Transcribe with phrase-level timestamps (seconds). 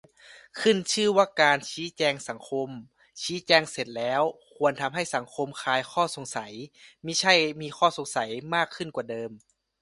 [0.59, 2.69] ขึ้นชื่อว่าการ "ชี้แจงสังคม"
[3.23, 4.21] ชี้แจงเสร็จแล้ว
[4.55, 6.53] ควรทำให้สังคมคลายข้อสงสัย
[7.05, 9.31] มิใช่มีข้อสงสัยมากขึ้นกว่าเดิม